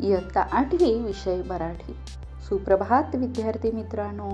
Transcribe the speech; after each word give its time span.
इयत्ता 0.00 0.40
आठवी 0.40 1.00
विषय 1.00 1.42
मराठी. 1.42 1.96
सुप्रभात 2.48 3.16
विद्यार्थी 3.16 3.70
मित्रांनो. 3.70 4.30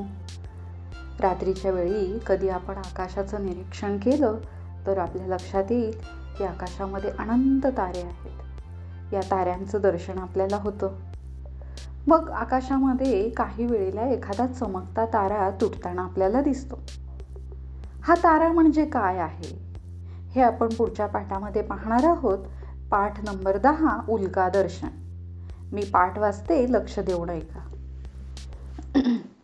रात्रीच्या 1.21 1.71
वेळी 1.71 2.19
कधी 2.27 2.49
आपण 2.49 2.77
आकाशाचं 2.77 3.47
निरीक्षण 3.47 3.99
केलं 3.99 4.39
तर 4.87 4.99
आपल्या 4.99 5.27
लक्षात 5.27 5.65
येईल 5.71 5.91
की 6.39 6.45
आकाशामध्ये 6.45 7.11
अनंत 7.19 7.67
तारे 7.67 8.03
आहेत. 8.03 9.15
या 9.15 9.21
ताऱ्यांचं 9.31 9.81
दर्शन 9.81 10.19
आपल्याला 10.19 10.57
होतं. 10.57 10.89
मग 12.07 12.31
आकाशामध्ये 12.31 13.31
काही 13.31 13.67
वेळेला 13.67 14.09
एखादा 14.09 14.47
चमकता 14.47 15.07
तारा 15.07 15.51
तुटताना 15.51 16.03
आपल्याला 16.03 16.41
दिसतो. 16.41 16.79
हा 18.03 18.15
तारा 18.15 18.53
म्हणजे 18.53 18.85
काय 18.85 19.19
आहे? 19.19 19.73
हे 20.31 20.43
आपण 20.43 20.69
पुढच्या 20.69 21.07
पाठामध्ये 21.07 21.63
पाहणार 21.63 22.05
आहोत. 22.05 22.39
पाठ 22.91 23.25
नंबर 23.25 23.57
दहा 23.57 23.99
उल्का 24.09 24.49
दर्शन. 24.49 24.89
मी 25.73 25.83
पाठ 25.83 26.19
वाचते 26.19 26.73
लक्ष 26.73 26.99
देऊन 26.99 27.31
ऐका 27.31 27.69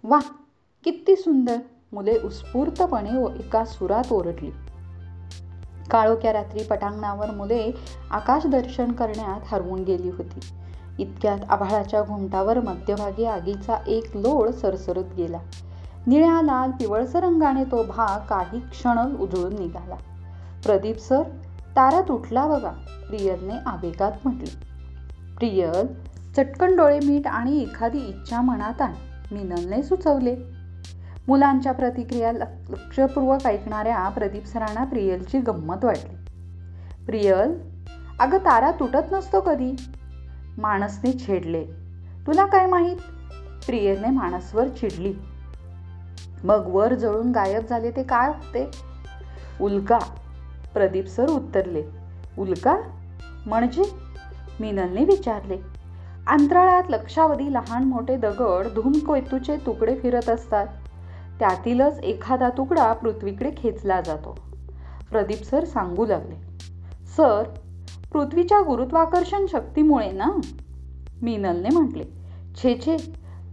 वा 0.05 0.18
किती 0.84 1.16
सुंदर. 1.16 1.56
मुले 1.92 2.18
उत्स्फूर्तपणे 2.24 3.38
एका 3.38 3.64
सुरात 3.64 4.12
ओरडली. 4.12 4.51
काळोख्या 5.91 6.32
रात्री 6.32 6.64
पटांगणावर 6.64 7.30
मुले 7.30 7.74
आकाश 8.10 8.46
दर्शन 8.46 8.92
करण्यात 8.92 9.41
हरवून 9.46 9.84
गेली 9.84 10.10
होती. 10.10 10.41
इतक्यात 10.98 11.38
आभाळाच्या 11.48 12.02
घुमटावर 12.02 12.60
मध्यभागी 12.60 13.24
आगीचा 13.24 13.76
एक 13.87 14.16
लोळ 14.16 14.51
सरसरत 14.51 15.15
गेला. 15.16 15.38
निळ्या 16.06 16.42
लाल 16.42 16.70
पिवळसर 16.70 17.24
रंगाने 17.24 17.65
तो 17.65 17.82
भाग 17.82 18.26
काही 18.26 18.60
क्षण 18.60 19.16
उजळून 19.16 19.52
निघाला. 19.52 19.96
प्रदीप 20.65 20.98
सर 20.98 21.23
तारा 21.76 22.01
तुटला 22.01 22.46
बघा 22.46 22.70
प्रियलने 23.09 23.54
आवेगात 23.66 24.12
म्हटले. 24.24 24.68
प्रियल 25.37 26.09
चटकन 26.38 26.76
डोळे 26.76 26.98
मीठ 27.04 27.26
आणि 27.26 27.62
एखादी 27.62 27.98
इच्छा 27.98 28.40
मनात 28.40 28.82
आण. 28.82 28.92
मिनलने 29.32 29.82
सुचवले. 29.82 30.36
मुलांच्या 31.28 31.72
प्रतिक्रिया 31.72 32.32
लक्षपूर्वक 32.32 33.46
ऐकणाऱ्या 33.46 34.08
प्रदीप 34.08 34.46
सरांना 34.46 34.84
प्रियलची 34.84 35.38
गंमत 35.38 35.84
वाटली. 35.84 36.16
प्रियल 37.06 37.60
अगं 38.20 38.38
तारा 38.38 38.70
तुटत 38.70 39.12
नसतो 39.12 39.40
कधी? 39.40 39.72
माणसने 40.59 41.12
छेडले. 41.12 41.64
तुला 42.26 42.46
काय 42.46 42.66
माहीत? 42.66 42.96
प्रियलने 43.66 44.10
माणसवर 44.10 44.68
चिडली. 44.68 45.14
मग 46.44 46.62
वर 46.66 46.94
जळून 46.94 47.32
गायब 47.32 47.66
झाले 47.70 47.90
ते 47.90 48.02
काय 48.02 48.28
होते? 48.28 48.70
उल्का. 49.60 49.98
प्रदीप 50.74 51.06
सर 51.06 51.28
उत्तरले. 51.28 51.84
उल्का? 52.38 52.76
म्हणजे? 53.46 53.82
मिनलने 54.60 55.04
विचारले. 55.04 55.77
अंतराळात 56.29 56.82
लक्षावधी 56.88 57.52
लहान 57.52 57.84
मोठे 57.84 58.16
दगड 58.16 58.66
धूमकेतूचे 58.66 59.57
तुकडे 59.57 59.96
फिरत 59.96 60.29
असतात. 60.29 60.66
त्यातीलच 61.38 61.98
एखादा 61.98 62.48
तुकडा 62.48 62.93
पृथ्वीकडे 62.93 63.51
खेचला 63.57 64.00
जातो. 64.00 64.38
प्रदीप 65.10 65.43
सर 65.43 65.65
सांगू 65.65 66.06
लागले. 66.06 66.34
सर 67.16 67.43
पृथ्वीच्या 68.12 68.60
गुरुत्वाकर्षण 68.60 69.47
शक्तीमुळे 69.47 70.10
ना? 70.10 70.31
मिनलने 71.22 71.69
म्हटले. 71.69 72.04
छे 72.62 72.78
छे 72.87 72.97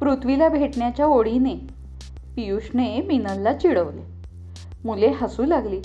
पृथ्वीला 0.02 0.50
भेटण्याच्या 0.50 1.06
ओढीने. 1.06 1.56
पियुषने 2.36 3.02
मिनलला 3.02 3.54
चिडवले. 3.54 4.02
मुले 4.84 5.08
हसू 5.08 5.46
लागली. 5.46 5.82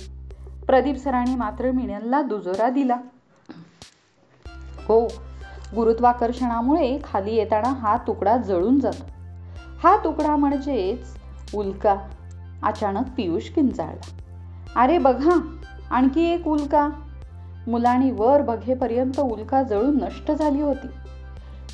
प्रदीप 0.66 0.96
सरांनी 0.96 1.34
मात्र 1.34 1.70
मिनलला 1.70 2.22
दुजोरा 2.22 2.68
दिला. 2.70 2.96
हो 4.88 5.08
गुरुत्वाकर्षणामुळे 5.76 6.98
खाली 7.04 7.34
येताना 7.34 7.68
हा 7.68 7.96
तुकडा 7.96 8.36
जळून 8.36 8.80
जातो. 8.80 9.04
हा 9.82 9.96
तुकडा 10.04 10.36
म्हणजेच 10.36 11.16
उल्का. 11.54 11.96
अचानक 12.62 13.04
पियुष 13.16 13.48
किंचाळला 13.50 14.80
अरे 14.80 14.98
बघा 14.98 15.56
आणखी 15.90 16.30
एक 16.30 16.48
उल्का. 16.48 16.88
मुलांनी 17.66 18.10
वर 18.10 18.42
बघेपर्यंत 18.42 19.20
उल्का 19.20 19.62
जळून 19.62 19.96
नष्ट 19.96 20.32
झाली 20.32 20.62
होती. 20.62 20.86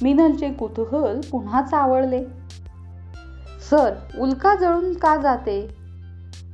मिनलचे 0.02 0.52
कुतूहल 0.52 1.20
पुन्हा 1.20 1.62
चावळले. 1.62 2.24
सर 3.70 3.94
उल्का 4.18 4.54
जळून 4.54 4.94
का 4.94 5.16
जाते? 5.16 5.76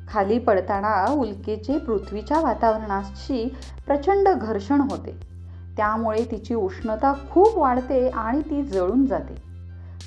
खाली 0.09 0.39
पडताना 0.39 1.13
उल्केचे 1.13 1.79
पृथ्वीच्या 1.79 2.41
वातावरणाशी 2.41 3.55
प्रचंड 3.87 4.29
घर्षण 4.29 4.81
होते. 4.81 5.32
त्यामुळे 5.77 6.25
तिची 6.31 6.55
उष्णता 6.55 7.13
खूप 7.31 7.59
वाढते 7.59 8.09
आणि 8.09 8.41
ती 8.41 8.63
जळून 8.63 9.07
जाते. 9.07 9.43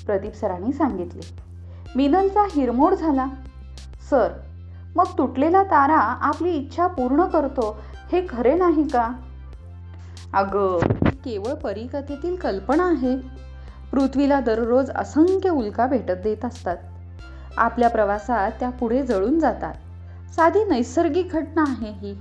प्रदीप 0.06 0.34
सरांनी 0.34 0.72
सांगितले. 0.72 1.20
मिनलचा 1.96 2.46
हिरमोड 2.50 2.94
झाला. 2.94 3.26
सर 4.10 4.28
मग 4.96 5.04
तुटलेला 5.18 5.62
तारा 5.62 5.98
आपली 5.98 6.50
इच्छा 6.50 6.86
पूर्ण 6.86 7.24
करतो 7.24 7.76
हे 8.12 8.26
खरे 8.28 8.54
नाही 8.54 8.88
का? 8.88 9.12
अगं 10.34 10.78
केवळ 11.04 11.54
परिकथेतील 11.54 12.36
कल्पना 12.36 12.84
आहे. 12.84 13.16
पृथ्वीला 13.92 14.40
दररोज 14.40 14.90
असंख्य 14.90 15.50
उल्का 15.50 15.86
भेटत 15.86 16.12
देत 16.12 16.44
असतात. 16.44 16.76
आपल्या 17.56 17.90
प्रवासात 17.90 18.52
त्या 18.60 18.70
पुढे 18.70 19.02
जळून 19.02 19.38
जातात. 19.38 19.74
साधी 20.36 20.64
नैसर्गिक 20.64 21.28
घटना 21.32 21.62
आहे 21.62 21.90
ही 21.90 22.18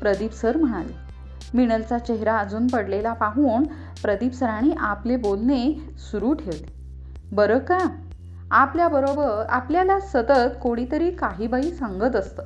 प्रदीप 0.00 0.32
सर 0.32 0.56
म्हणाले. 0.56 1.05
मिनलचा 1.54 1.98
चेहरा 1.98 2.36
अजून 2.36 2.66
पडलेला 2.66 3.12
पाहून 3.12 3.64
प्रदीप 4.02 4.32
सरांनी 4.32 4.70
आपले 4.78 5.16
बोलणे 5.16 5.90
सुरू 5.98 6.32
ठेवले. 6.32 6.72
बरं 7.32 7.58
का? 7.58 7.78
आपल्याबरोबर 8.50 9.46
आपल्याला 9.48 10.00
सतत 10.00 10.56
कोणीतरी 10.62 11.10
काही 11.10 11.46
बाई 11.46 11.62
सांगत 11.62 12.16
असतं. 12.16 12.42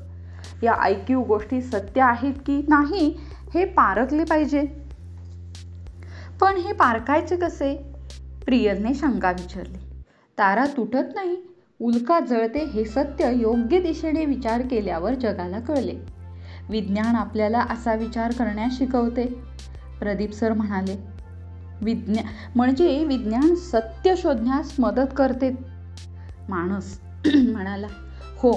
या 0.62 0.74
ऐकीव 0.82 1.20
गोष्टी 1.20 1.62
सत्य 1.62 2.00
आहेत 2.00 2.34
की 2.46 2.64
नाही 2.68 3.18
हे 3.54 3.64
पारखले 3.64 4.24
पाहिजे. 4.24 4.62
पण 6.40 6.56
हे 6.56 6.72
पारखायचे 6.72 7.36
कसे? 7.36 7.74
प्रियलने 8.44 8.94
शंका 8.94 9.30
विचारली. 9.30 9.78
तारा 10.38 10.64
तुटत 10.76 11.14
नाही. 11.14 11.36
उल्का 11.80 12.20
जळते 12.20 12.58
हे 12.58 12.84
सत्य 12.84 13.32
योग्य 13.34 13.80
दिशेने 13.80 14.24
विचार 14.24 14.60
केल्यावर 14.60 15.14
जगाला 15.14 15.60
कळले. 15.60 16.19
विज्ञान 16.70 17.16
आपल्याला 17.16 17.60
असा 17.70 17.94
विचार 17.94 18.32
करण्यास 18.32 18.78
शिकवते. 18.78 19.25
प्रदीप 20.00 20.32
सर 20.32 20.53
म्हणाले 20.53 20.97
विज्ञान 21.82 22.26
म्हणजे 22.54 23.04
विज्ञान 23.04 23.54
सत्य 23.54 24.14
शोधण्यास 24.16 24.75
मदत 24.78 25.14
करते. 25.16 25.50
माणूस 26.48 26.98
म्हणाला 27.34 27.86
हो 28.38 28.53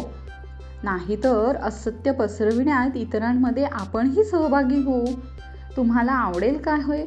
नाहीतर 0.83 1.55
असत्य 1.55 2.11
पसरविण्यात 2.11 2.97
इतरांमध्ये 2.97 3.63
आपणही 3.63 4.23
सहभागी 4.23 4.83
होऊ. 4.83 5.05
तुम्हाला 5.77 6.11
आवडेल 6.11 6.57
काय 6.57 6.81
होय 6.81 7.05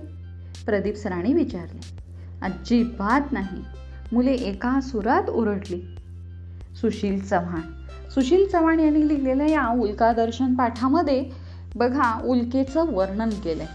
प्रदीप 0.67 0.97
सरांनी 0.97 1.33
विचारले 1.33 1.81
अजिबात 2.43 3.33
नाही. 3.33 3.63
मुले 4.13 4.33
एका 4.33 4.81
सुरात 4.81 5.29
ओरडली. 5.31 5.81
सुशील 6.81 7.19
चव्हाण 7.25 7.61
सुशील 8.17 8.49
चव्हाण 8.49 8.81
यांनी 8.81 9.09
लिहिलेल्या 9.09 9.47
या 9.47 9.69
उल्का 9.69 10.13
दर्शन 10.13 10.55
पाठामध्ये 10.55 11.25
बघा 11.75 12.21
उल्केचं 12.25 12.95
वर्णन 12.95 13.29
केलंय. 13.29 13.67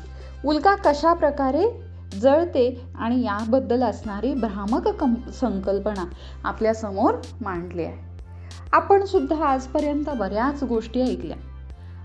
उल्का 0.46 0.76
कशा 0.76 1.14
प्रकारे 1.14 1.82
जळते 2.20 2.86
आणि 2.96 3.22
याबद्दल 3.22 3.84
असणारी 3.84 4.34
भ्रामक 4.34 4.88
कं 4.88 5.14
संकल्पना 5.34 6.06
आपल्यासमोर 6.44 7.14
मांडली 7.42 7.84
आहे. 7.84 8.26
आपण 8.74 9.06
सुद्धा 9.06 9.46
आजपर्यंत 9.46 10.10
बऱ्याच 10.10 10.64
गोष्टी 10.64 11.02
ऐकल्या. 11.02 11.38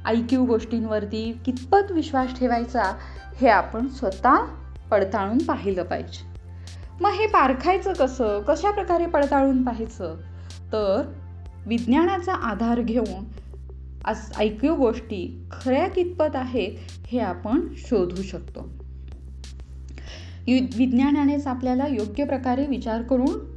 ऐक्यू 0.06 0.44
गोष्टींवरती 0.44 1.40
कितपत 1.46 1.92
विश्वास 1.92 2.38
ठेवायचा 2.38 2.96
हे 3.36 3.48
आपण 3.48 3.88
स्वतः 3.88 4.36
पडताळून 4.90 5.38
पाहिलं 5.38 5.82
पाहिजे. 5.82 6.26
मग 7.00 7.10
हे 7.10 7.26
पारखायचं 7.26 7.92
कसं? 7.92 8.42
कशा 8.42 8.70
प्रकारे 8.70 9.06
पडताळून 9.06 9.62
पाहायचं? 9.62 10.14
तर 10.72 11.02
विज्ञानाचा 11.66 12.32
आधार 12.32 12.80
घेऊन 12.80 13.24
अस 14.04 14.32
ऐकीव 14.38 14.76
गोष्टी 14.76 15.44
खऱ्या 15.52 15.88
कितपत 15.88 16.36
आहेत 16.36 16.72
हे 17.06 17.18
आपण 17.18 17.60
शोधू 17.76 18.22
शकतो. 18.22 18.60
विज्ञानानेच 20.76 21.46
आपल्याला 21.46 21.86
योग्य 21.86 22.24
प्रकारे 22.24 22.66
विचार 22.66 23.02
करून 23.02 23.56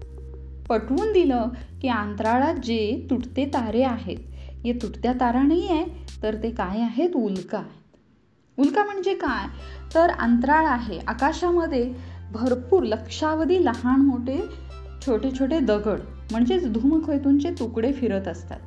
पटवून 0.69 1.13
दिलं 1.13 1.47
की 1.81 1.87
अंतराळात 1.87 2.55
जे 2.55 3.07
तुटते 3.09 3.45
तारे 3.45 3.83
आहेत 3.83 4.17
हे 4.63 4.73
तुटत्या 4.73 5.13
तारा 5.13 5.41
नाही 5.41 5.67
आहे 5.69 5.85
तर 6.23 6.35
ते 6.43 6.51
काय 6.51 6.81
आहेत? 6.81 7.15
उल्का. 7.15 7.57
आहेत 7.57 8.59
उल्का 8.59 8.83
म्हणजे 8.83 9.13
काय? 9.13 9.47
तर 9.95 10.09
अंतराळ 10.09 10.65
आहे. 10.65 10.99
आकाशामध्ये 11.07 11.93
भरपूर 12.31 12.83
लक्षावधी 12.83 13.65
लहान 13.65 14.01
मोठे 14.01 14.39
छोटे 15.05 15.29
छोटे 15.39 15.59
दगड. 15.59 15.99
म्हणजेच 16.31 16.71
धूमकेतूंचे 16.71 17.49
तुकडे 17.49 17.93
फिरत 17.93 18.27
असतात. 18.27 18.59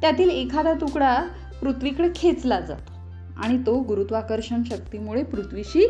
त्यातील 0.00 0.30
एखादा 0.30 0.72
तुकडा 0.72 1.22
पृथ्वीकडे 1.60 2.08
खेचला 2.16 2.60
जातो 2.60 2.92
आणि 3.36 3.58
तो 3.58 3.80
गुरुत्वाकर्षण 3.80 4.62
शक्तीमुळे 4.62 5.22
पृथ्वीशी 5.22 5.86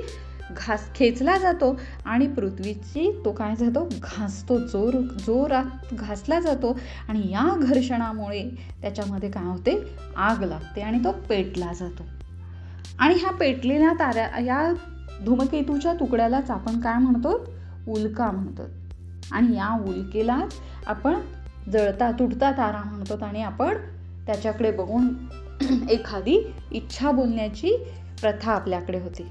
घास 0.56 0.94
खेचला 0.94 1.36
जातो 1.38 1.80
आणि 2.04 2.26
पृथ्वीची 2.26 3.22
तो 3.24 3.32
काय 3.32 3.54
जातो? 3.56 3.88
घासतो 4.02 4.58
जोर 4.58 4.96
जोरात 4.96 5.94
घासला 5.94 6.40
जातो 6.40 6.78
आणि 7.08 7.22
या 7.30 7.56
घर्षणामुळे 7.62 8.50
त्याच्यामध्ये 8.82 9.30
काय 9.30 9.44
होते? 9.44 9.96
आग 10.16 10.42
लागते 10.42 10.80
आणि 10.80 10.98
तो 11.04 11.12
पेटला 11.28 11.72
जातो. 11.72 12.02
आणि 12.98 13.14
ह्या 13.14 13.30
पेटलेल्या 13.30 13.92
ताऱ्या 13.92 14.40
या 14.40 14.72
धूमकेतूच्या 15.24 15.92
तुकड्यालाच 15.92 16.50
आपण 16.50 16.80
काय 16.80 16.98
म्हणतो? 16.98 17.46
उल्का 17.88 18.30
म्हणतो. 18.30 18.62
आणि 19.32 19.56
या 19.56 19.78
उल्केलाच 19.88 20.54
आपण 20.86 21.14
जळता 21.72 22.10
तुटता 22.10 22.50
तारा 22.50 22.82
म्हणतो 22.84 23.24
आणि 23.24 23.42
आपण 23.42 23.74
त्याच्याकडे 24.26 24.70
बघून 24.70 25.08
एखादी 25.90 26.52
इच्छा 26.72 27.10
बोलण्याची 27.10 27.76
प्रथा 28.20 28.52
आपल्याकडे 28.52 29.00
होती. 29.00 29.26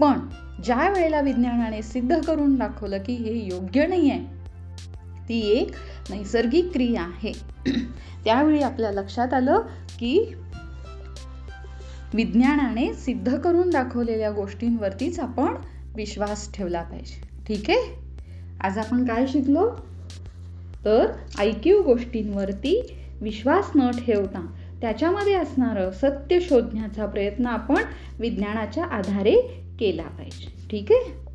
पण 0.00 0.18
ज्या 0.64 0.90
वेळेला 0.90 1.20
विज्ञानाने 1.20 1.82
सिद्ध 1.82 2.20
करून 2.22 2.54
दाखवलं 2.54 2.98
की 2.98 3.14
हे 3.14 3.46
योग्य 3.46 3.86
नाही 3.86 4.10
आहे 4.10 4.36
ती 5.28 5.40
एक 5.40 5.70
नैसर्गिक 6.10 6.72
क्रिया 6.72 7.02
आहे. 7.02 7.32
त्यावेळी 8.24 8.60
आपल्या 8.60 8.92
लक्षात 8.92 9.34
आलं 9.34 9.60
की 9.98 10.34
विज्ञानाने 12.14 12.94
सिद्ध 12.94 13.38
करून 13.38 13.70
दाखवलेल्या 13.70 14.30
गोष्टींवरतीच 14.30 15.20
आपण 15.20 15.54
विश्वास 15.96 16.52
ठेवला 16.54 16.82
पाहिजे. 16.82 17.28
ठीक 17.48 17.70
आहे? 17.70 18.05
आज 18.60 18.78
आपण 18.78 19.04
काय 19.04 19.26
शिकलो? 19.26 19.70
तर 20.84 21.06
ऐकीव 21.38 21.82
गोष्टींवरती 21.82 22.94
विश्वास 23.20 23.70
न 23.76 23.90
ठेवता 23.90 24.46
त्याच्यामध्ये 24.80 25.34
असणारं 25.34 25.90
सत्य 25.90 26.40
शोधण्याचा 26.40 27.06
प्रयत्न 27.06 27.46
आपण 27.46 27.76
विज्ञानाच्या 28.20 28.84
आधारे 28.84 29.34
केला 29.80 30.02
पाहिजे. 30.02 30.68
ठीक 30.70 30.92
आहे? 30.92 31.25